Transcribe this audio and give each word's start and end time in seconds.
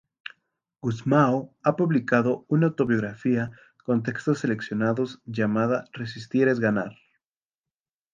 Gusmão 0.85 1.35
ha 1.69 1.73
publicado 1.81 2.33
una 2.55 2.65
autobiografía 2.69 3.51
con 3.85 4.01
textos 4.01 4.39
seleccionados 4.39 5.21
llamada 5.25 5.85
"Resistir 5.93 6.47
es 6.47 6.59
ganar". 6.59 6.95